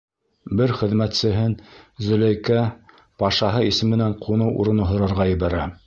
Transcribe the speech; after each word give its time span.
Бер 0.61 0.71
хеҙмәтсеһен 0.77 1.53
Зөләйкә 2.07 2.65
пашаһы 3.25 3.63
исеменән 3.75 4.21
ҡуныу 4.27 4.55
урыны 4.65 4.91
һорарға 4.95 5.31
ебәрә. 5.37 5.75